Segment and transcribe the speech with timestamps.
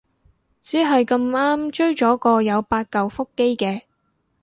[0.61, 3.83] 只係咁啱追咗個有八舊腹肌嘅